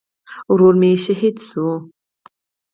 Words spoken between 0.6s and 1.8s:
مې شهید شو